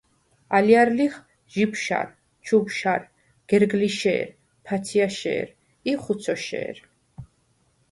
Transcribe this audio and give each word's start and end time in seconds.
ალჲარ 0.55 0.89
ლიხ: 0.97 1.13
ჟიბშარ, 1.53 2.07
ჩუბშარ, 2.45 3.01
გერგლიშე̄რ, 3.49 4.27
ფაცჲაჲშე̄რ 4.65 5.47
ი 5.91 5.93
ხუცოშე̄რ. 6.01 6.77